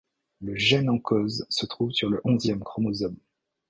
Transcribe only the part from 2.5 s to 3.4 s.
chromosome.